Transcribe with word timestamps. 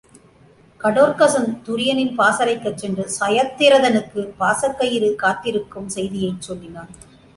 கடோற்சகன் 0.81 1.61
துரியனின் 1.65 2.15
பாசறைக்குச் 2.15 2.77
சென்று 2.77 3.05
சயத்திரனுக்குப் 3.19 4.33
பாசக்கயிறு 4.39 5.15
காத்திருக்கும் 5.15 5.89
செய்தியைச் 5.89 6.51
சொல்லினான். 6.51 6.91